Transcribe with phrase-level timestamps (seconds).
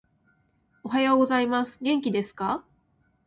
[0.83, 1.77] おはようございます。
[1.79, 2.65] 元気ですか？